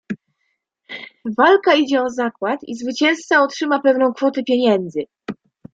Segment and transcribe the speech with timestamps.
[1.37, 5.03] "Walka idzie o zakład i zwycięzca otrzyma pewną kwotę pieniędzy."